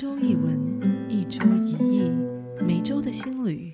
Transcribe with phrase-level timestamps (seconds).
[0.00, 2.12] 周一文，一周一译，
[2.64, 3.72] 每周的新旅，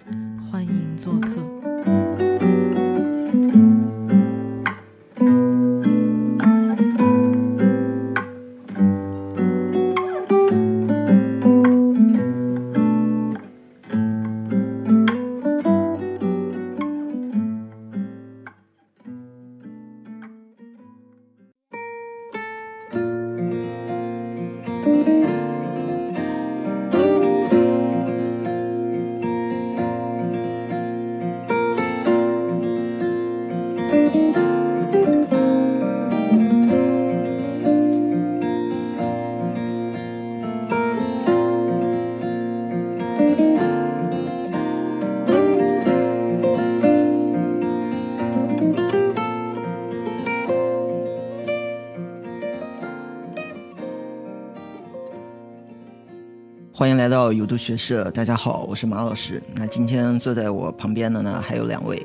[56.77, 59.41] 欢迎来到有度学社，大家好，我是马老师。
[59.55, 62.05] 那今天坐在我旁边的呢还有两位。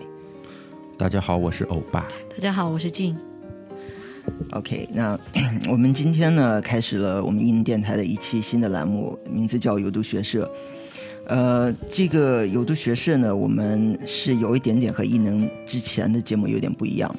[0.96, 2.08] 大家好，我是欧巴。
[2.30, 3.18] 大家好，我是静。
[4.52, 5.20] OK，那
[5.72, 10.48] 我们今天呢开始了我们音电台的一期新的栏目，名字叫有度学社。
[11.26, 17.14] 呃，这个有度学社呢，我们是有一点点和艺能之前的节目有点不一样，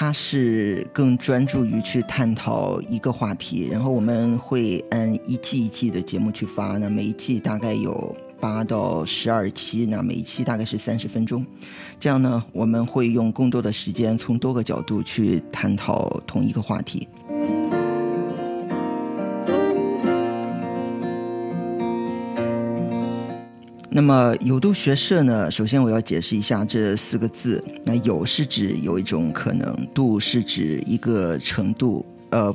[0.00, 11.44] 它是更专注于去探讨一个话题，然后我们会按一季一季的节目去发，那每一季大概有八到十二期，那每一期大概是三十分钟。
[11.98, 17.06] 这样呢，我们会用更多的时间从多个角度去探讨同一个话题。
[23.92, 25.50] 那么有度学社呢？
[25.50, 27.62] 首先我要解释一下这四个字。
[27.84, 32.54] 那有是指有一种可能，度是指一个程度，呃，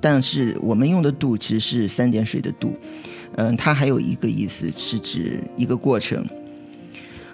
[0.00, 2.72] 但是我们用的度其实是三点水的度。
[3.34, 6.24] 嗯，它还有一个意思是指一个过程。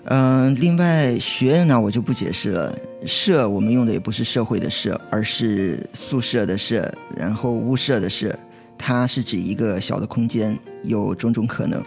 [0.04, 2.74] 嗯，另外学呢我就不解释了。
[3.04, 8.34] 社我们用的也不是社会的社，而是宿舍的舍，然后屋舍的舍，
[8.78, 11.84] 它是指一个小的空间，有种种可能。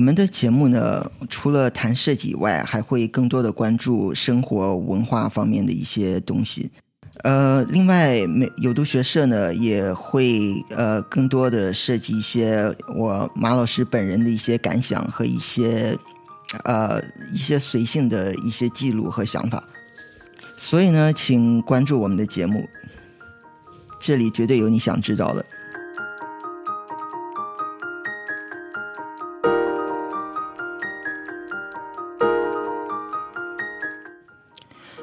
[0.00, 6.70] 我们的节目呢，除了谈设计以外，还会更多的关注生活文化方面的一些东西。
[7.22, 15.94] 呃，另外，美有毒学社呢也会呃更多的涉及一些我马老师本人的一些感想和一些
[16.64, 16.98] 呃
[17.30, 19.62] 一些随性的一些记录和想法。
[20.56, 22.66] 所以呢，请关注我们的节目，
[24.00, 25.44] 这里绝对有你想知道的。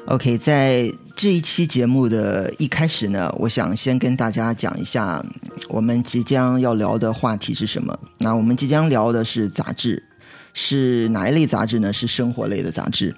[0.08, 5.22] OK，在这一期节目的一开始呢，我想先跟大家讲一下
[5.68, 7.94] 我们即将要聊的话题是什么。
[8.16, 10.02] 那我们即将聊的是杂志，
[10.54, 11.92] 是哪一类杂志呢？
[11.92, 13.14] 是生活类的杂志。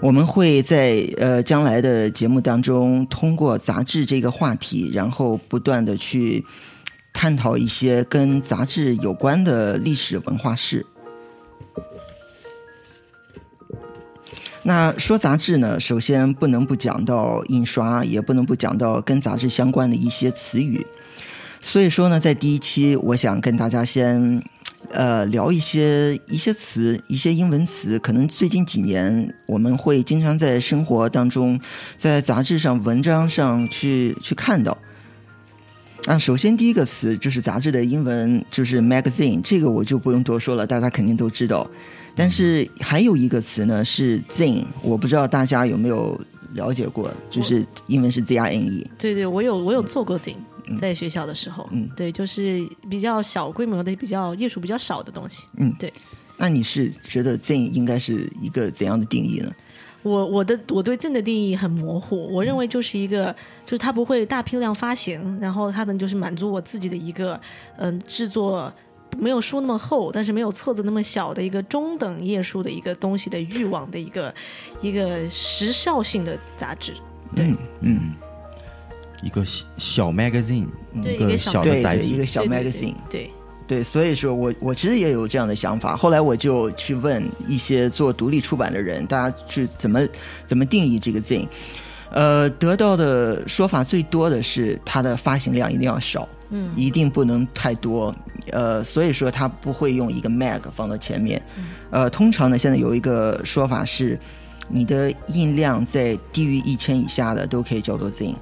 [0.00, 6.44] 我们会在呃将来的节目当中，通过杂志这个话题，然后不断的去
[7.12, 10.84] 探讨一些跟杂志有关的历史文化史。
[14.66, 20.84] 那说杂志呢，首先不能不讲到印刷，也不能不讲到跟杂志相关的一些词语。
[21.60, 24.42] 所以说呢，在第一期，我想跟大家先
[24.90, 31.60] 呃聊一些一些词，一些英文词，可能最近几年我们会经常在生活当中，
[31.96, 34.76] 在杂志上、文章上去去看到。
[36.06, 41.70] 啊，首先第一个词就是杂志的英文就是 magazine，这个我就不用多说了，大家肯定都知道。
[42.16, 46.18] 但是还有一个词呢是 zine，我不知道大家有没有
[46.54, 48.90] 了解过，就是英文是 z i n e。
[48.98, 50.34] 对对，我有我有做过 zine，
[50.78, 55.46] 在学校的时候，嗯对，就是比较小规模的、比较页数比较少的东西。
[55.58, 55.92] 嗯，对。
[56.38, 59.52] 那你是觉得 zine 应该是一个怎样的定义呢？
[60.02, 63.34] 我我的我对 zine 的定义很模糊，我认为就是一个，
[63.64, 67.40] 就是它不会大批量发行，然后它能就是满足我自己的一个，
[67.76, 68.72] 嗯、制作
[69.18, 74.34] 没有书那么厚，但是没有册子那么小的一个中等页数的一个东西的欲望的一个
[74.80, 76.92] 一个时效性的杂志。
[77.34, 77.46] 对。
[77.46, 77.56] 嗯。
[77.80, 78.14] 嗯，
[79.22, 82.16] 一个小小 magazine，一个对一个小对对，小的载体一。
[82.16, 82.70] 个小对对。
[82.70, 82.94] magazine。
[83.08, 83.30] 对，
[83.66, 90.06] 对，所以说我我其实也有这样的想法，后来我就去问一些做独立出版的人，大家去怎么
[90.46, 91.48] 怎么定义这个 zine，
[92.10, 96.70] 呃，得到的说法最多的是它的发行量一定要少，嗯。
[96.76, 98.14] 一定不能太多，
[98.52, 101.40] 呃，所以说它不会用一个 mag 放到前面，
[101.90, 104.18] 呃，通常呢，现在有一个说法是，
[104.68, 108.34] 你的印量在低于一千以下的都可以叫做 zine，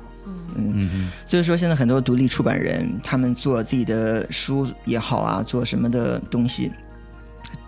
[0.56, 0.72] 嗯。
[0.74, 1.10] 嗯。
[1.26, 6.70] 所以说现在很多独立出版人，他们做自己的书也好啊，做什么的东西，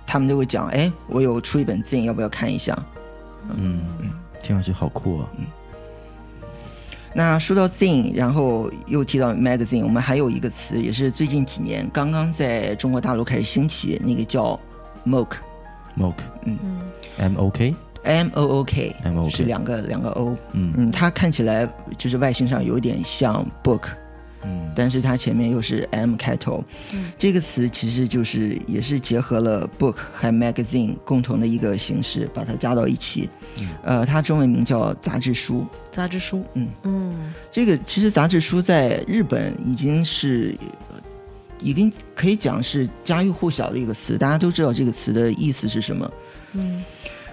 [0.06, 2.77] 他们都会讲，哎，我有出一本 zine，要不要看一下？
[3.50, 3.81] 嗯。
[4.00, 4.11] 嗯，
[4.43, 5.29] 听上去好酷啊！
[7.17, 14.61] 那说到 zine，然后又提到 magazine，我们还有一个词，也是最近几年刚刚在中国大陆开始兴起，那个叫
[15.07, 15.29] mook。
[15.99, 16.59] Mock 嗯。
[17.17, 20.75] M O K M O O K M O 是两个两个 O，嗯。
[20.77, 21.67] 嗯，它看起来
[21.97, 23.89] 就是外形上有点像 book，
[24.46, 33.28] 嗯但是它前面又是 M 开头，嗯这个词其实就是也是结合了 book 和 magazine 共同的一个形式，把它加到一起。
[33.60, 35.66] 嗯呃，它中文名叫杂志书。
[35.90, 40.56] 杂志书，嗯嗯这个其实杂志书在日本已经是。
[40.90, 40.96] 呃
[41.58, 46.12] 已经可以讲是家喻户晓的一个词，大家都知道这个词的意思是什么。
[46.52, 46.84] 嗯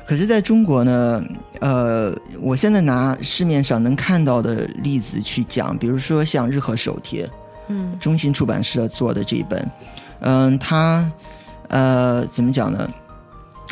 [0.06, 1.24] 可是在中国呢，
[1.62, 7.30] 呃，我现在拿市面上能看到的例子去讲，比如说像日和手帖，
[7.70, 9.72] 嗯中信出版社做的这一本，
[10.20, 11.10] 嗯，它
[11.70, 12.90] 呃怎么讲呢？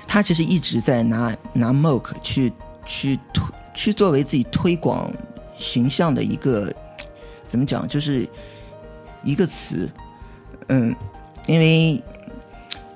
[0.08, 2.54] 它其实一直在拿拿 MOOC 去
[2.86, 5.12] 去推去作为自己推广
[5.56, 6.74] 形象的一个
[7.46, 8.28] 怎么讲，就是
[9.24, 9.90] 一个词，
[10.70, 10.96] 嗯，
[11.46, 12.02] 因为。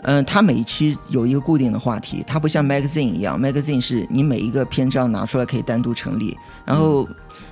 [0.06, 7.08] 嗯，它每一期有一个固定的话题，它不像 magazine 一样，magazine 是你每一个篇章拿出来可以单独成立，然后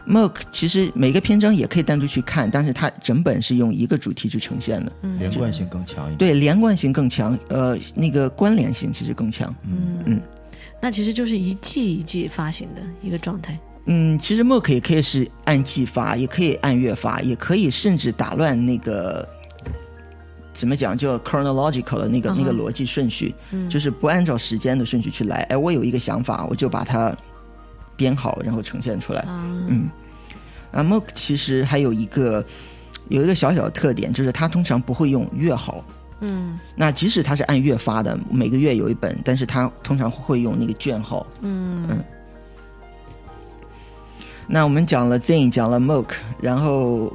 [0.07, 6.17] MOOC 其实每个篇章也可以单独去看，但是它整本是用一个主题去呈现的，嗯连贯性更强一点。
[6.17, 9.53] 对，连贯性更强，呃，那个关联性其实更强。
[9.65, 10.21] 嗯嗯
[10.79, 13.57] 那其实就是一季一季发行的一个状态。
[13.85, 19.27] 嗯，其实 MOOC 也可以是按季发，也可以按月发，也可以甚至打乱那个
[20.53, 25.38] 怎么讲，就 chronological 的那个、那个逻辑顺序，嗯就是不按照时间的顺序去来。
[25.50, 27.15] 哎，我有一个想法，我就把它
[27.95, 29.21] 编好，然后呈现出来。
[29.21, 29.89] 啊，嗯，
[30.71, 32.45] 啊，MOOC 其实还有一个
[33.09, 35.83] 有一个小小的特点，就是它通常不会用月号。
[36.25, 41.25] 嗯那即使它是按月发的，每个月有一本，但是它通常会用那个卷号。
[41.41, 42.03] 嗯嗯
[44.47, 46.05] 那我们讲了 zine，讲了 MOOC，
[46.39, 47.11] 然后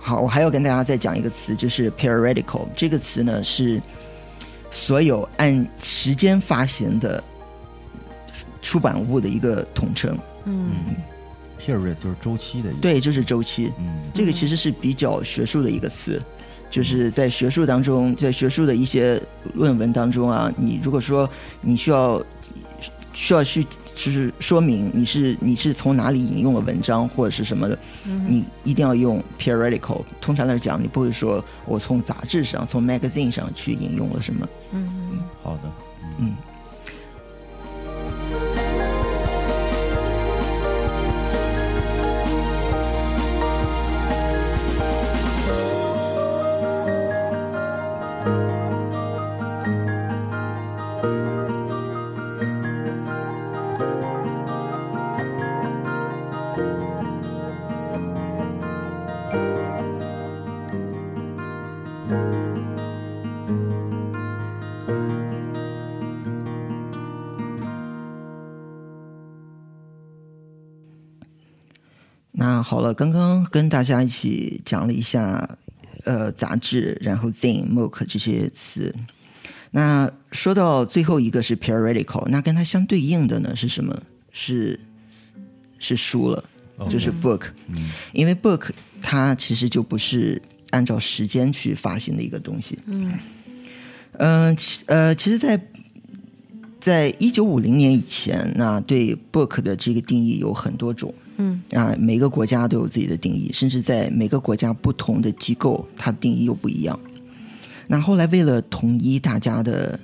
[0.00, 2.66] 好，我还要跟大家再讲一个词，就是 periodical。
[2.74, 3.80] 这个词呢是
[4.70, 7.22] 所有按时间发行的
[8.62, 10.18] 出版物的一个统称。
[10.46, 10.96] 嗯嗯
[11.60, 13.70] ，period 就是周期的意思。，对，就是周期。
[13.78, 16.20] 嗯这个其实是比较学术的一个词，
[16.70, 19.20] 就是在学术当中，在学术的一些
[19.54, 21.28] 论文当中啊，你如果说
[21.60, 22.20] 你需要
[23.20, 23.62] 需要去
[23.94, 30.02] 就是说明你是你是从哪里引用了文章或者是什么的，嗯你一定要用 periodical。
[30.22, 35.70] 通常来讲，你不会说我从杂志上、从 magazine 上去引用了什么，嗯好的。
[36.18, 36.34] 嗯。
[72.70, 75.58] 好了，刚刚跟大家一起讲了一下，
[76.04, 78.94] 呃，杂志，然后 zine、MOOC 这些词。
[79.72, 84.00] 那说到最后一个是 periodical，那跟它相对应的呢是什么？
[84.30, 84.78] 是
[85.80, 86.44] 是书了，
[86.88, 87.48] 就是 book。
[87.74, 88.70] 嗯因为 book
[89.02, 92.78] 它其实就不是按照时间去发行的一个东西。
[92.86, 93.18] 嗯
[94.12, 95.60] 嗯，其呃，其实在，
[96.78, 106.98] 在一九五零年以前，那对 book 的这个定义有很多种嗯啊，每个国家都有自己的定义，甚至在每个国家不同的机构，它定义又不一样。
[107.88, 109.98] 那后来为了统一大家的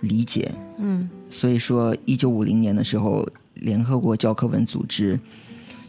[0.00, 5.20] 理解，嗯所以说一九五零年的时候，联合国教科文组织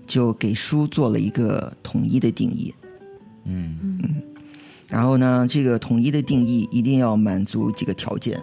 [0.06, 2.74] 就给书做了一个统一的定义。
[3.46, 4.00] 嗯
[4.88, 8.40] 然后呢，这个统一的定义一定要满足几个条件。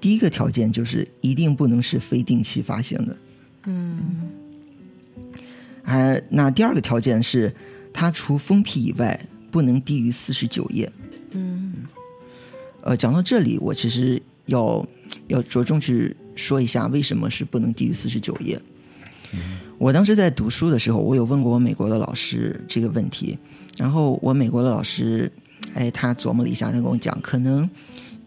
[0.00, 3.16] 第一个条件就是一定不能是非定期发行的。
[3.64, 3.98] 嗯
[5.84, 7.54] 还那第二个条件是，
[7.92, 10.90] 它除封皮以外不能低于四十九页。
[11.32, 11.74] 嗯
[12.82, 14.84] 呃，讲到这里，我其实要
[15.28, 18.60] 要着重去说一下为什么是不能低于四十九页。
[19.78, 23.36] 我当时在读书的时候，我有问过我美国的老师这个问题，
[23.76, 25.30] 然后我美国的老师，
[25.74, 27.68] 哎，他琢磨了一下，他跟我讲，可能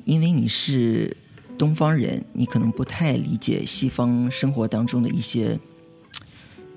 [0.03, 1.15] 因为你是
[1.57, 5.57] 东方人，你可能不太理解西方生活当中的一些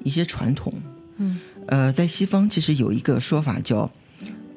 [0.05, 0.73] 一些传统。
[1.19, 3.89] 嗯呃，在西方其实有一个说法叫，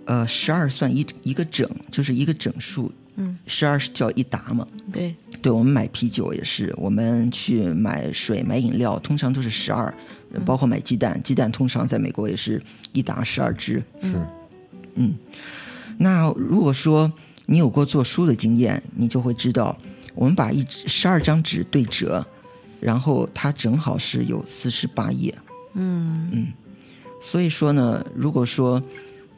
[0.05, 2.91] 呃，十二算一一个整，就是一个整数。
[3.15, 4.65] 嗯，十二是叫一打嘛。
[4.91, 9.93] 对，对，我们买啤酒也是，我们去买水、买饮料，通常都是十二，
[10.43, 12.59] 包括买鸡蛋，鸡蛋通常在美国也是
[12.91, 13.83] 一打十二只。
[14.01, 14.15] 是，
[14.95, 15.13] 嗯，
[15.99, 17.11] 那如果说
[17.45, 19.77] 你有过做书的经验，你就会知道，
[20.15, 22.25] 我们把一十二张纸对折，
[22.83, 25.33] 然后它正好是有四十八页。
[25.75, 26.47] 嗯嗯，
[27.21, 28.81] 所以说呢，如果说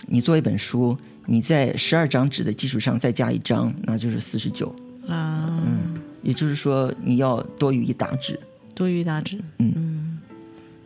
[0.08, 4.74] 你做一本书，你在十二张纸的基础上再加一张，那就是四十九。
[5.08, 8.40] 啊，嗯也就是说，你要多于一沓纸。
[8.74, 9.38] 多余大致。
[9.60, 10.20] 嗯嗯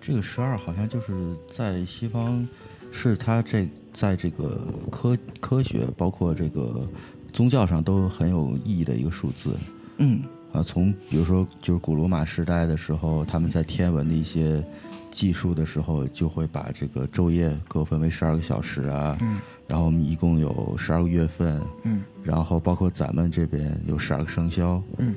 [0.01, 2.47] 这个十二好像就是在西方，
[2.91, 4.61] 是它这在这个
[4.91, 6.87] 科科学包括这个
[7.33, 9.55] 宗教上都很有意义的一个数字。
[9.97, 14.63] 嗯啊，从比如说就是古罗马时代的时候，他们在天文的一些
[15.11, 25.13] 技术的时候，就会把这个昼夜各分为十二个小时啊，嗯然后我们一共有十二个月份，嗯然后包括咱们这边有十二个生肖，嗯，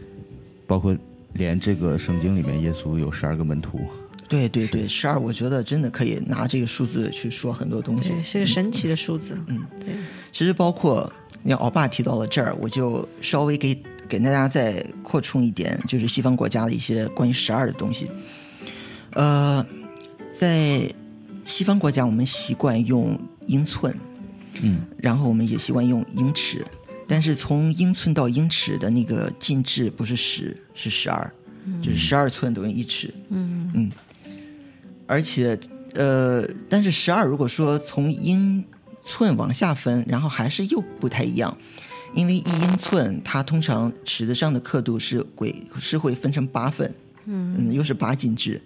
[0.66, 0.94] 包括
[1.32, 3.80] 连这个圣经里面耶稣有十二个门徒，
[4.28, 8.22] 对对对，十二，我觉得真的可以拿这个数字去说很多东西对，。
[8.22, 9.38] 是个神奇的数字。
[9.46, 9.94] 嗯，对，
[10.30, 11.10] 其实包括
[11.42, 13.74] 你看，欧爸提到了这儿，我就稍微给
[14.12, 18.10] 给大家再扩充一点，就是西方国家的一些关于十二的东西。
[19.14, 19.64] 呃，
[20.34, 20.92] 在
[21.46, 23.98] 西方国家，我们习惯用英寸，
[24.60, 26.62] 嗯，然后我们也习惯用英尺，
[27.08, 31.32] 但是从英寸到英尺的那个进制不是十，是十二，
[31.80, 33.14] 就是十二寸等于一尺。
[33.30, 33.70] 嗯。
[33.72, 33.90] 嗯，
[35.06, 35.58] 而且
[35.94, 38.62] 呃，但是十二如果说从英
[39.00, 41.56] 寸往下分，然后还是又不太一样，
[42.14, 46.92] 因为一英寸它通常尺子上的刻度是会是会分成八份，
[47.24, 48.60] 嗯，嗯，又是八进制，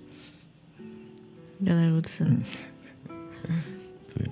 [1.60, 2.24] 原来如此。
[2.24, 3.62] 嗯。
[4.14, 4.28] 对，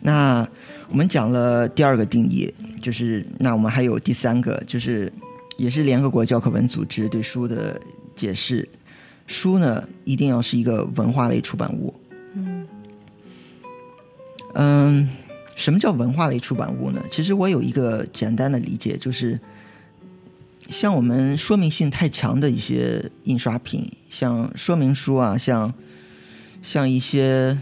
[0.00, 0.46] 那
[0.88, 5.12] 我们讲了第二个定义，就是那我们还有第三个，就是
[5.56, 7.80] 也是联合国教科文组织对书的
[8.14, 8.68] 解释，
[9.26, 11.94] 书呢一定要是一个文化类出版物。
[12.34, 12.68] 嗯。
[14.54, 15.08] 嗯，
[15.58, 17.02] 什么叫文化类出版物呢？
[17.10, 19.38] 其实我有一个简单的理解，就是
[20.70, 25.74] 像我们说明性太强的一些印刷品，像说明书啊，像
[26.62, 27.58] 像一些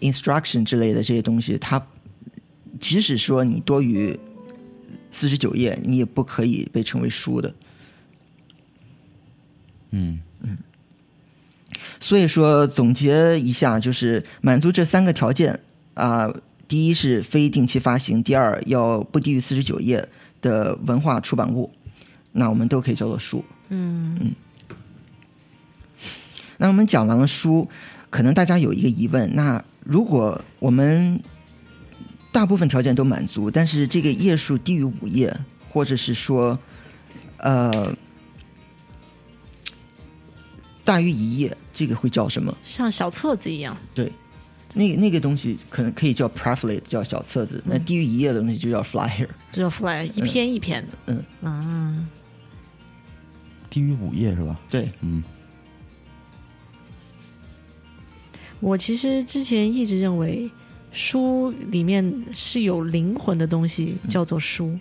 [0.00, 1.86] instruction 之类的这些东西，它
[2.80, 4.18] 即使说你多于
[5.08, 7.54] 四十九页，你也不可以被称为书的。
[9.92, 10.58] 嗯嗯
[12.00, 15.60] 所以说，总结一下，就是满足这三个条件
[15.94, 16.28] 啊、
[16.70, 20.08] 第一是非定期发行，第二要不低于四十九页
[20.40, 21.68] 的文化出版物，
[22.30, 23.44] 那我们都可以叫做书。
[23.70, 24.32] 嗯嗯
[26.58, 27.68] 那我们讲完了书，
[28.08, 31.20] 可能大家有一个疑问：那如果我们
[32.30, 35.36] 大部分条件都满足，但是这个页数低于五页，
[35.70, 36.56] 或者是说，
[37.38, 37.92] 呃，
[40.84, 42.56] 大于一页，这个会叫什么？
[42.64, 43.76] 像小册子一样。
[43.92, 44.12] 对，
[44.74, 47.62] 那个那个东西可能可以叫 pamphlet，叫小册子。
[47.66, 49.26] 那低于一页的东西就叫 flyer。
[49.52, 50.88] 就叫 flyer，一篇一篇的。
[51.06, 52.06] 嗯啊，
[53.68, 54.58] 低于五页是吧？
[54.70, 55.22] 对，嗯
[58.60, 60.48] 我其实之前一直认为，
[60.92, 64.78] 书里面是有灵魂的东西，叫做书，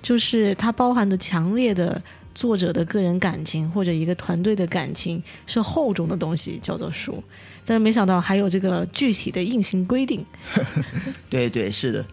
[0.00, 2.00] 就是它包含的强烈的
[2.32, 7.20] 作者的个人感情或者一个团队的感情是厚重的东西，叫做书。
[7.64, 10.24] 但是没想到还有这个具体的硬性规定。
[11.30, 12.04] 对对，是的。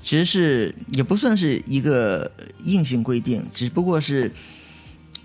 [0.00, 2.30] 其实是也不算是一个
[2.64, 4.32] 硬性规定，只不过是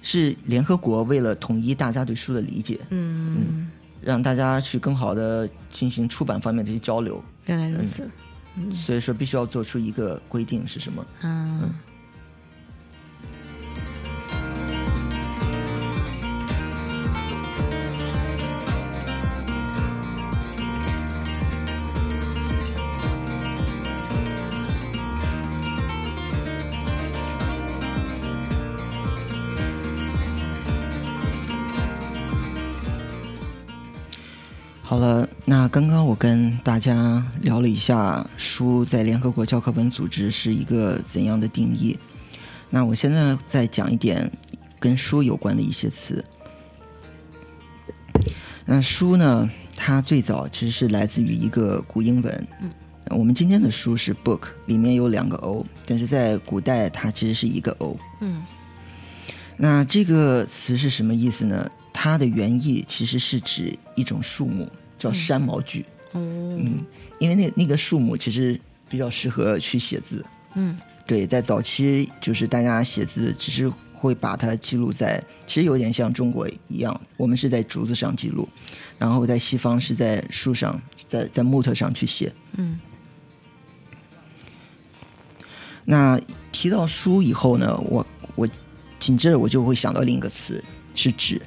[0.02, 3.70] 是联合国为了统一大家对书的理解，嗯，
[4.02, 8.10] 让大家去更好的进行出版方面的一些交流，原来如此。
[8.74, 11.06] 所以说必须要做出一个规定是什么？
[11.22, 11.70] 啊，好
[35.54, 41.96] 那刚刚我跟大家聊了一下书在联合国教科文组织是一个怎样的定义。
[42.72, 44.28] 那我现在再讲一点
[44.80, 46.26] 跟书有关的一些词。
[48.66, 52.48] 那书呢，它最早其实是来自于一个古英文。
[52.60, 52.72] 嗯
[53.10, 57.96] 我们今天的书是 book，里面有两个 o，但是在古代它其实是一个 o。
[58.22, 58.44] 嗯
[59.56, 61.70] 那这个词是什么意思呢？
[61.94, 64.68] 它的原意其实是指一种树木，
[65.04, 65.82] 叫山毛榉。
[66.14, 66.22] 哦，
[66.58, 66.86] 嗯，
[67.20, 70.26] 因为那那个树木其实比较适合去写字。
[70.56, 78.48] 嗯对，在早期就是大家写字只是会把它记录在，其实有点像中国一样，我们是在竹子上记录，
[78.98, 82.32] 然后在西方是在树上，在在木头上去写。
[82.54, 82.80] 嗯
[85.86, 86.18] 那
[86.54, 88.06] 提到书以后呢，我
[88.36, 88.48] 我
[89.00, 90.64] 紧接着我就会想到另一个词
[90.96, 91.42] 是纸，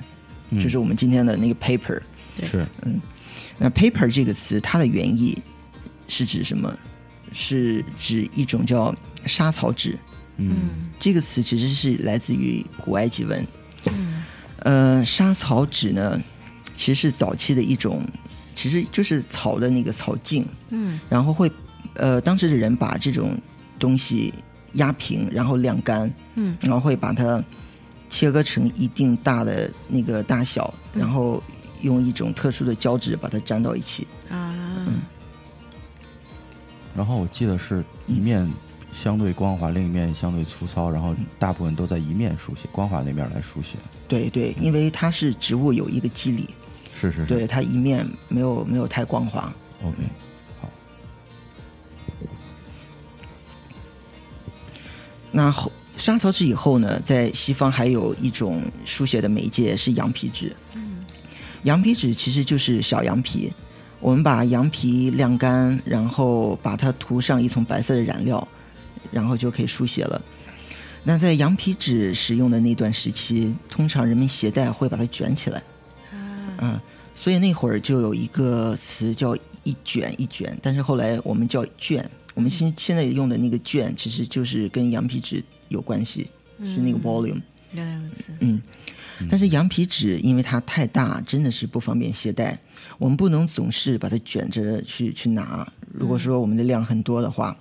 [0.51, 2.03] 嗯就是我们今天的那个 paper。
[2.37, 2.67] 对是
[3.59, 5.37] 那 paper 这个词，它的原意
[6.09, 6.73] 是指什么？
[7.33, 8.95] 是指一种叫
[9.27, 9.99] 莎草纸。
[10.39, 13.47] 嗯这个词其实是来自于古埃及文。
[13.87, 14.25] 嗯
[14.61, 16.21] 呃，莎草纸呢，
[16.75, 18.03] 其实是早期的一种，
[18.55, 21.51] 其实就是草的那个草茎，嗯然后会，
[21.95, 23.39] 呃，当时的人把这种
[23.79, 24.33] 东西
[24.73, 27.43] 压平，然后晾干，嗯然后会把它
[28.11, 31.43] 切割成一定大的那个大小，嗯然后
[31.83, 34.07] 用一种特殊的胶纸把它粘到一起。
[34.31, 34.53] 啊
[36.97, 38.51] 然后我记得是一面
[38.91, 43.77] 相对光滑，另一面相对粗糙，然后大部分都在一面书写，光滑那面来书写。
[44.09, 46.49] 对对，因为它是植物有一个肌理，
[46.99, 49.53] 是是是，对它一面没有没有太光滑。
[49.85, 49.97] ，OK，
[50.63, 50.71] 好，
[55.31, 60.57] 那后沙草纸以后呢，在西方还有一种书写的媒介是羊皮纸。
[61.67, 63.53] 羊皮纸其实就是小羊皮，
[63.99, 68.47] 我们把羊皮晾干，然后把它涂上一层白色的染料，
[69.11, 70.23] 然后就可以书写了。
[71.03, 75.59] 那在羊皮纸使用的那段时期，通常人们携带会把它卷起来，
[76.13, 76.81] 啊嗯，
[77.17, 82.09] 所以那会儿就有一个词叫一卷一卷，但是后来我们叫卷。
[82.35, 86.29] 我们现现在用的那个卷，其实就是跟羊皮纸有关系，
[86.61, 87.41] 是那个 volume。
[87.73, 88.33] 原来如此。
[88.41, 88.61] 嗯，
[89.29, 92.59] 但是羊皮纸因为它太大，真的是不方便携带。
[92.99, 95.67] 我们不能总是把它卷着去去拿。
[95.93, 97.57] 如果说我们的量很多的话，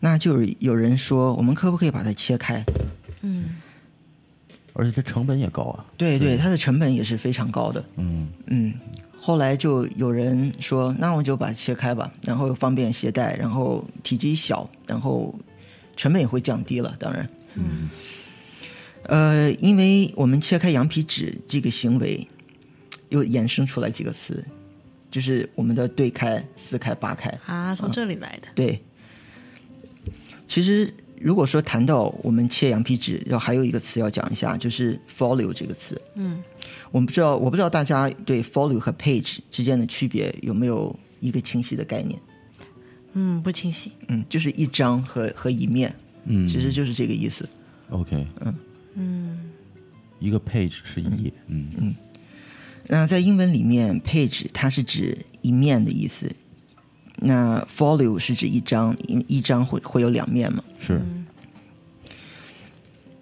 [0.00, 2.64] 那就是有人说，我们可不可以把它切开？
[3.22, 3.56] 嗯
[4.74, 5.84] 而且它成本也高啊。
[5.96, 7.82] 对对，它的成本也是非常高的。
[7.96, 8.74] 嗯嗯，
[9.18, 15.34] 后来就有人说，那我就把它切开吧，然后方便携带，然后体积小，然后
[15.96, 16.94] 成本也会降低了。
[16.98, 17.88] 当然，嗯
[19.08, 22.26] 呃，因为我们切开羊皮纸这个行为，
[23.08, 24.44] 又衍生出来几个词，
[25.10, 27.30] 就是我们的对开、撕开、扒开。
[27.46, 28.48] 啊，从这里来的。
[28.54, 28.82] 对，
[30.46, 36.00] 其实如果说谈到我们切羊皮纸，要还有一个词要讲一下，就是 “follow” 这个词。
[36.14, 36.42] 嗯
[36.90, 42.18] 我们不知道，我不知道大家对 “follow” 和 page 之间的区别有没有一个清晰的概念？
[43.12, 43.92] 嗯，不清晰。
[44.08, 47.48] 嗯，就是一张和和一面，嗯，其实就是这个意思。
[47.90, 48.54] OK，嗯
[50.18, 51.94] 一个 page 是一页，嗯。
[52.88, 56.32] 那在英文里面，page 它是指一面的意思，
[57.16, 60.62] 那 folio 是指一张，一一张会会有两面嘛？
[60.78, 61.00] 是，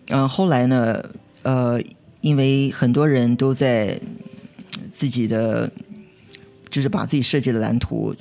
[0.09, 1.03] 嗯、后来呢，
[1.45, 1.81] 呃，
[2.21, 3.99] 因为很多人都在
[4.91, 5.73] 自己的，
[6.69, 8.15] 就是把自己设计的蓝图、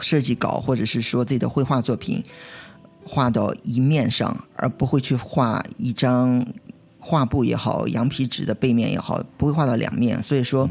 [0.00, 2.24] 设计稿，或者是说自己的绘画作品
[3.04, 6.46] 画到一面上，而不会去画一张
[7.04, 10.22] 画布也好，羊皮纸的背面也好，不会画到两面。
[10.22, 10.68] 所以说，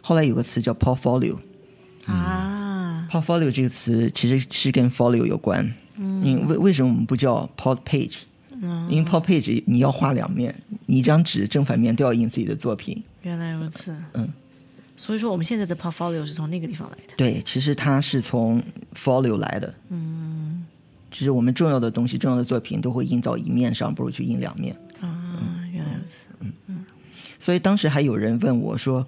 [0.00, 1.36] 后来有个词叫 portfolio。
[2.06, 5.74] 啊 portfolio 这个词其实是跟 folio 有关。
[5.96, 8.16] 嗯，为为什么我们不叫 port page？
[8.50, 10.54] 嗯，因为 port page 你要画两面，
[10.86, 13.02] 你一张纸正反面都要印自己的作品。
[13.22, 13.94] 原来如此。
[14.14, 14.28] 嗯，
[14.96, 17.14] 所以说我们现在的 portfolio 是从那个地方来的。
[17.16, 18.62] 对，其实它是从
[18.94, 19.74] folio 来的。
[19.90, 20.64] 嗯
[21.08, 24.76] 就是我们重要的东西、重要的作品都会印到一面上，不如去印两面。
[26.06, 27.36] 啊，原来如此。
[27.38, 29.06] 所以当时还有人问我说：“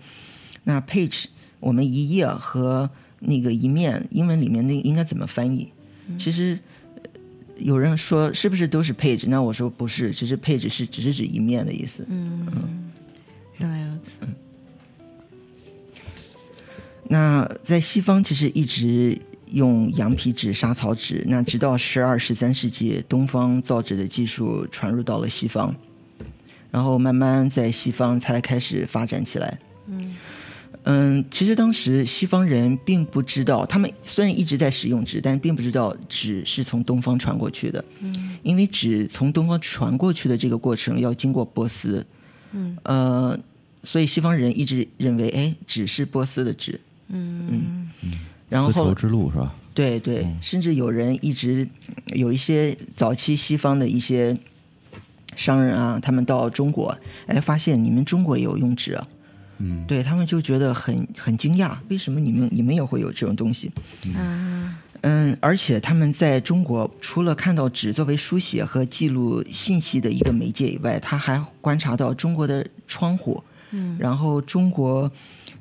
[0.64, 1.24] 那 page
[1.60, 2.88] 我们一页和
[3.20, 5.72] 那个一面，英文里面那应该怎么翻译？”
[6.18, 6.58] 其实
[7.02, 7.10] 呃
[7.58, 9.28] 有人说是不是都是 page？
[9.28, 12.06] 那我说不是，其实 page 是只是指一面的意思。
[12.08, 12.90] 嗯，
[13.58, 14.18] 原来如此。
[17.10, 19.18] 那在西方其实一直
[19.52, 25.74] 用羊皮纸、莎草纸，那直到十二、十三世纪，东方造纸的技术传入到了西方，
[26.70, 29.58] 然后慢慢在西方才开始发展起来。
[29.86, 30.12] 嗯
[30.84, 37.84] 嗯，其实当时西方人并不知道，他们虽然一直在使用纸，但并不知道纸是从东方传过去的。
[38.00, 42.06] 嗯因为纸从东方传过去的这个过程要经过波斯，
[42.52, 43.38] 嗯呃，
[43.82, 46.80] 所以西方人一直认为，哎，纸是波斯的纸。
[47.08, 47.90] 嗯
[48.48, 49.54] 然后丝绸之路是吧？
[49.74, 51.68] 对对，甚至有人一直
[52.14, 54.36] 有一些早期西方的一些
[55.38, 56.92] 商人啊，他们到中国，
[57.28, 59.08] 哎，发现你们中国也有用纸啊，
[59.58, 63.70] 嗯，对他们就觉得很很惊讶，为什么你们你们也会有这种东西？
[64.04, 75.08] 嗯，嗯，而且他们在中国除了看到纸作为书写和记录信息的一个媒介以外，他还观察到中国的窗户，嗯，然后中国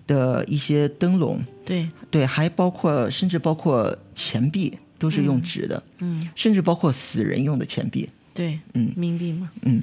[0.08, 8.10] 的一些灯笼，对，对，还包括甚至包括钱币都是用纸的，嗯，甚至包括死人用的钱币。
[8.38, 8.94] 对，嗯。
[8.96, 9.82] 冥币嘛，嗯，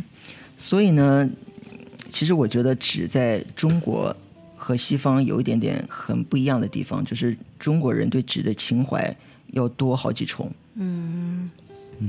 [0.57, 1.29] 所以呢，
[2.13, 4.17] 其实我觉得纸在中国
[4.57, 9.15] 和西方有一点点很不一样的地方，就是中国人对纸的情怀
[9.49, 10.49] 要多好几重。
[10.77, 11.51] 嗯。
[11.99, 12.07] 那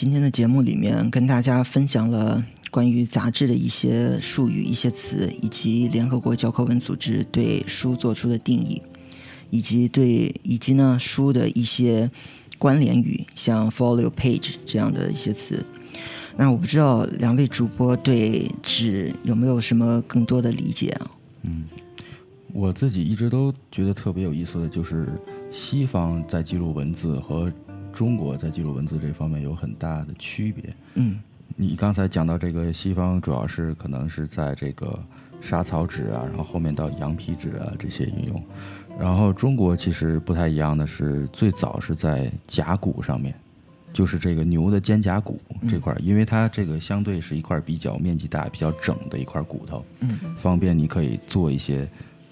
[0.00, 8.80] 今天的节目里面跟大家分享了关于杂志的一些术语、一些词，以及联合国教科文组织对书做出的定义，
[9.50, 12.10] 以及对以及呢书的一些
[12.58, 15.62] 关联语，像 folio page 这样的一些词。
[16.34, 21.10] 那我不知道两位主播对纸有没有什么更多的理解啊？
[21.42, 21.64] 嗯
[22.54, 25.06] 我自己一直都觉得特别有意思的就是
[25.52, 27.52] 西方在记录文字和
[27.92, 30.74] 中国在记录文字这方面有很大的区别。
[30.94, 31.18] 嗯
[31.56, 34.98] 你刚才讲到这个西方主要是可能是在这个
[35.42, 38.42] 沙草纸啊，然后后面到羊皮纸啊这些应用，
[38.98, 43.34] 然后中国其实不太一样的是，最早是在甲骨上面，
[43.92, 51.86] 就是这个牛的肩胛骨这块儿，因为它这个相对是一块比较面积大、比较整的一块骨头，嗯方便你可以做一些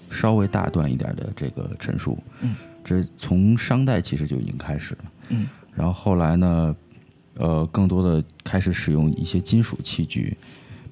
[0.09, 2.17] 稍微大段一点的这个陈述。
[2.41, 4.99] 嗯，这从商代其实就已经开始了。
[5.29, 6.75] 嗯，然后后来呢，
[7.35, 10.37] 呃，更多的开始使用一些金属器具，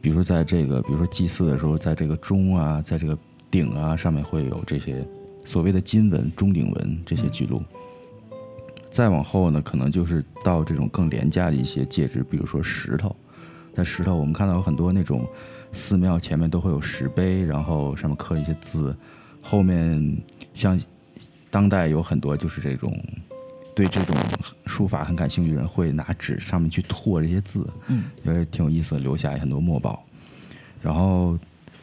[0.01, 3.17] 比如在这个，比如说祭祀的时候，在这个钟啊，在这个
[3.51, 5.05] 鼎啊上面会有这些
[5.43, 7.61] 所谓的金文、钟鼎文这些记录。
[8.89, 13.15] 再往后呢，可能就是到这种更廉价的一些介质，比如说石头。
[13.73, 15.27] 在石头，我们看到有很多那种
[15.71, 18.95] 寺庙前面都会有石碑，然后上面刻一些字。
[19.39, 20.17] 后面
[20.55, 20.79] 像
[21.51, 22.97] 当代有很多就是这种
[23.77, 24.15] 对这种
[24.65, 30.03] 书法很感兴趣的人，会拿纸上面去拓这些字，嗯，觉得挺有意思的，留下很多墨宝。
[30.81, 31.37] 然后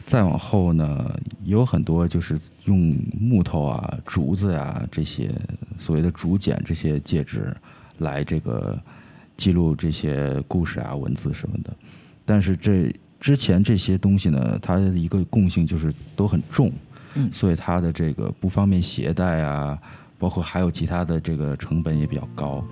[0.05, 5.31] 再往后呢，也有很多就是用木头啊、竹子啊这些
[5.79, 7.55] 所谓的竹简这些介质
[7.99, 8.77] 来这个
[9.37, 11.73] 记录这些故事啊、文字什么的。
[12.25, 16.69] 但是这之前这些东西呢，它的一个共性就是都很重，
[17.13, 19.79] 嗯所以它的这个不方便携带啊，
[20.25, 22.65] 包括还有其他的这个成本也比较高，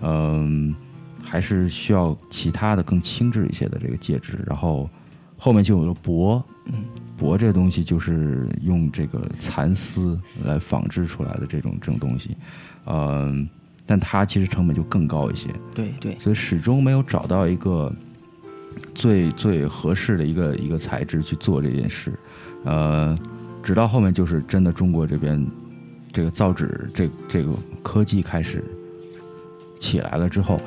[0.00, 0.74] 嗯，
[1.22, 4.88] 还是需要其他的更轻质一些的这个介质，然后
[5.36, 6.82] 后面就有了帛，嗯，
[7.20, 12.38] 帛这个东西就是用这个蚕丝来纺织出来的这种这种东西，
[12.86, 13.46] 嗯，
[13.84, 17.94] 但它其实成本就更高一些，对对，所以始终没有找到一个
[18.94, 22.18] 最最合适的一个一个材质去做这件事，
[22.64, 23.14] 呃，
[23.62, 25.46] 直到后面就是真的中国这边
[26.14, 28.64] 这个造纸这这个科技开始
[29.78, 30.58] 起来了之后，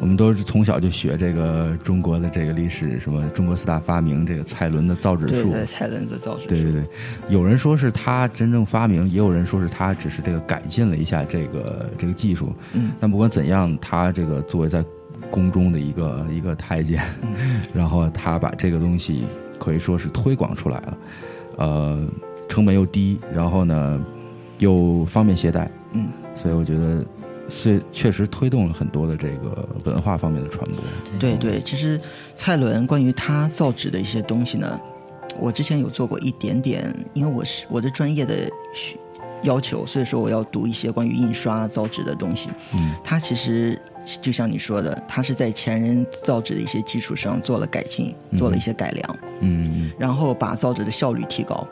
[0.00, 6.84] 我们都是从小就学这个中国的这个历史，什么中国四大发明，这个蔡伦的造纸术，对对，蔡伦的造纸术，对对对，
[7.28, 12.52] 有人说是他真正发明，也有人说是他只是这个改进了一下这个这个技术。
[12.74, 14.84] 嗯但不管怎样，他这个作为在
[15.30, 19.22] 宫中的一个一个太监，嗯 然后他把这个东西
[19.58, 20.98] 可以说是推广出来了，
[21.58, 22.06] 呃，
[22.48, 24.00] 成本又低，然后呢
[24.60, 27.04] 又方便携带，嗯，所以我觉得
[27.48, 30.78] 是确实推动了很多的这个文化方面的传播。
[31.18, 32.00] 对对，其实
[32.34, 34.80] 蔡伦关于他造纸的一些东西呢，
[35.38, 38.34] 我之前有做过一点点，因为我是我的专业的
[38.74, 38.96] 需
[39.42, 42.50] 要求，所以说我要读一些关于印刷造纸的东西。
[42.74, 43.80] 嗯，他其实
[44.20, 51.66] 就像你说的，他是在前人造纸的一些基础上做了改进，做了一些改良，嗯然后把造纸的效率提高。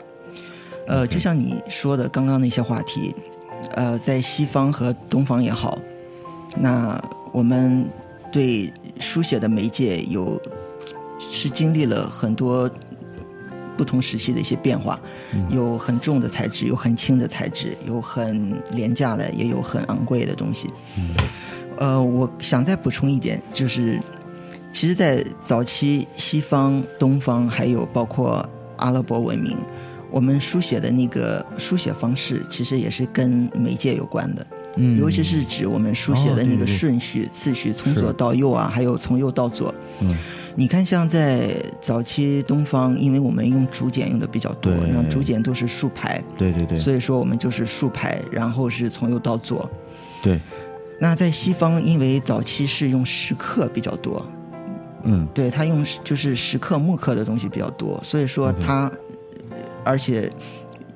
[0.89, 3.13] 呃，就像你说的刚刚那些话题，
[3.75, 5.77] 呃，在西方和东方也好，
[6.57, 6.99] 那
[7.31, 7.87] 我们
[8.31, 10.41] 对书写的媒介有
[11.19, 12.67] 是经历了很多
[13.77, 14.99] 不同时期的一些变化，
[15.51, 20.69] 有很重的材质，有很轻的材质，有很廉价的，也有很昂贵的东西。
[21.77, 24.01] 呃，我想再补充一点，就是
[24.73, 28.43] 其实，在早期西方、东方，还有包括
[28.77, 29.55] 阿拉伯文明，
[30.11, 39.73] 我们书写的那个书写方式，其实也是跟媒介有关的，嗯，尤其是指我们书写的那个顺序、次序，从左到右啊，还有从右到左。
[40.01, 40.15] 嗯，
[40.55, 49.69] 你看，像在早期东方，因为我们用竹简用的比较多，那竹简都是竖排，对对对，所以说我们就是竖排，然后是从右到左。
[50.21, 50.39] 对。
[51.01, 54.25] 那在西方，因为早期是用石刻比较多，
[55.03, 58.91] 嗯，对他用就是石刻木刻的东西比较多，所以说他，
[59.83, 60.31] 而且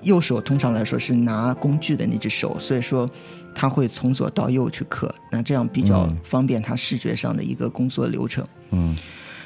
[0.02, 3.10] 右手通常来说是拿工具的那只手，所以说
[3.54, 8.48] 他会从左到右去刻，那这样比较方便他视觉上的一个工作流程。
[8.72, 8.96] 嗯，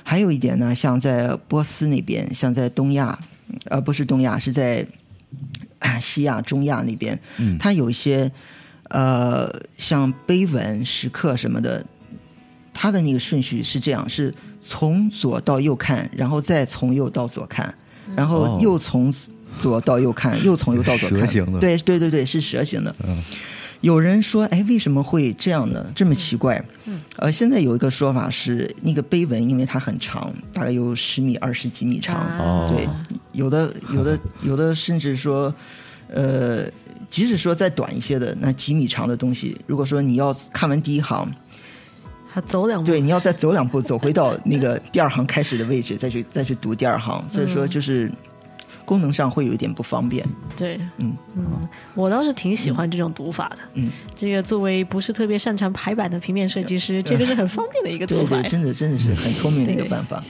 [0.03, 3.17] 还有一点呢，像在波斯那边，像在东亚，
[3.65, 4.85] 呃，不是东亚，是在
[6.01, 8.31] 西亚、中亚那边，嗯，它有一些。
[8.89, 11.85] 呃，像碑文、石刻什么的，
[12.73, 17.75] 它的那个顺序是这样：是从左到右看，然后再从右到左看，
[18.15, 19.13] 然后又从
[19.59, 21.19] 左到右看， 又从右到左看。
[21.19, 21.59] 蛇形的。
[21.59, 22.95] 对对对对，是蛇形的。
[23.03, 23.23] 嗯。
[23.81, 25.85] 有人说：“哎，为什么会这样呢？
[25.93, 26.99] 这么奇怪？”嗯。
[27.17, 32.17] 呃，现在有一个说法是，那个碑文因为它很长，大概有十米、二十几米长。
[32.39, 32.65] 哦。
[32.69, 32.87] 对，
[33.33, 35.53] 有的有的 有的甚至说，
[36.13, 36.65] 呃。
[37.09, 41.25] 即使说再短一些的那几米长的东西，如果说你要看完第一行，
[42.37, 48.11] 还走两步，对，你要再走两步，走回到那个第二行开始的位置，再去再去读第二行，所以说就是
[48.85, 50.23] 功能上会有一点不方便。
[50.55, 53.57] 对，嗯嗯，我倒是挺喜欢这种读法的。
[53.73, 60.23] 嗯，这个作为不是特别擅长排版的平面设计师，这个是很方便的一个做法，真的真的是很聪明的一个办法。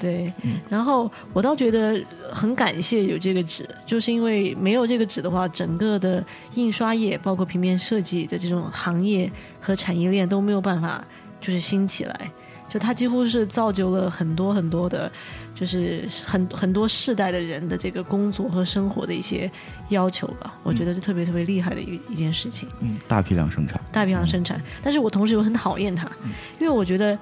[0.00, 0.32] 对，
[0.68, 1.96] 然后我倒觉得
[2.32, 6.24] 很感谢有这个纸，就是因为没有这个纸的话，整个的
[6.56, 11.04] 印刷业，包括平面设计的这种行业和产业链都没有办法
[11.42, 12.30] 就是兴起来。
[12.70, 15.12] 就它几乎是造就了很多很多的，
[15.54, 19.50] 就是很很多世代的人的这个工作和生活的一些
[19.90, 20.54] 要求吧。
[20.62, 22.66] 我觉得是特别特别厉害的一一件事情。
[22.80, 26.10] 嗯，大批量生产，大批量生产，但是我同时又很讨厌它，
[26.58, 27.18] 因为我觉得。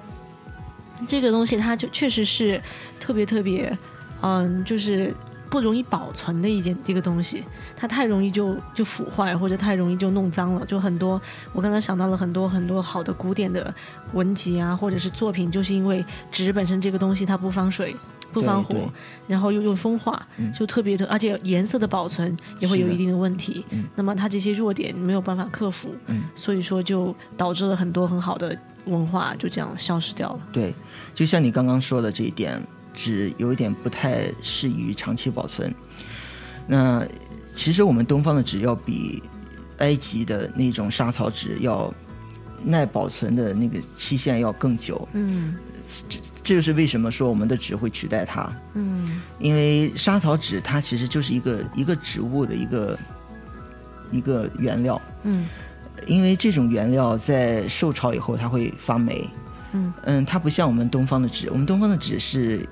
[1.07, 2.61] 这个东西它就确实是
[2.99, 3.75] 特别特别，
[4.21, 5.11] 嗯，就是
[5.51, 7.43] 不容易保存的一件这个东西，
[7.75, 10.65] 它太容易就就腐坏或者太容易就弄脏了。
[10.65, 13.71] 就很多，我刚刚想到了很多很多好的古典的
[14.13, 17.93] 文集啊，或者是作品，就是因为纸本身这个东西它不防水、
[18.31, 18.89] 不防火，
[19.27, 20.25] 然后又又风化，
[20.57, 23.65] 就特别的，而且颜色的保存也会有一定的问题。
[23.93, 25.93] 那么它这些弱点没有办法克服，
[26.33, 28.57] 所以说就导致了很多很好的。
[28.85, 30.39] 文化就这样消失掉了。
[30.51, 30.73] 对，
[31.13, 32.59] 就像你刚刚说的这一点，
[32.93, 35.73] 纸有一点不太适于长期保存。
[36.67, 37.05] 那
[37.55, 39.21] 其实我们东方的纸要比
[39.77, 41.93] 埃及的那种沙草纸要
[42.63, 45.07] 耐保存的那个期限要更久。
[45.13, 45.55] 嗯，
[46.09, 48.51] 这这就是为什么说我们的纸会取代它。
[48.73, 52.99] 嗯，因为沙草纸它其实就是一个一个植物的一个
[54.11, 55.01] 一个原料。
[55.23, 55.47] 嗯。
[56.07, 59.29] 因为这种原料在受潮以后，它会发霉。
[59.73, 62.67] 嗯嗯，它不像我们东方的纸，我们东方的纸是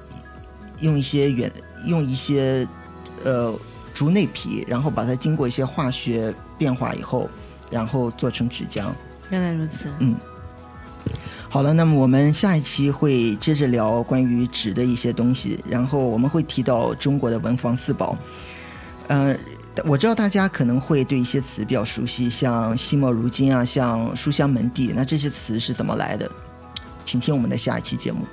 [0.81, 1.51] 用一些原
[1.85, 2.67] 用一些
[3.23, 3.53] 呃
[3.93, 7.29] 竹内皮，然后把它经过一些化学变化以后，
[7.69, 8.87] 然后做成纸浆。
[9.29, 9.87] 原来如此。
[9.99, 10.15] 嗯，
[11.49, 18.17] 好了，那么我们下一期会接着聊关于纸的一些东西，然后我们会提到中国的文房四宝。
[19.07, 19.37] 嗯。
[19.85, 26.29] 我知道大家可能会对一些词比较熟悉，像“惜墨如金”啊，像“书香门第”，那这些词是怎么来的？
[27.05, 28.25] 请听我们的下一期节目。